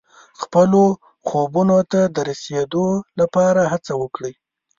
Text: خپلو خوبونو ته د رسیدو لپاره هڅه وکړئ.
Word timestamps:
خپلو 0.41 0.81
خوبونو 1.27 1.77
ته 1.91 2.01
د 2.15 2.17
رسیدو 2.29 2.85
لپاره 3.19 3.61
هڅه 3.73 3.93
وکړئ. 4.01 4.33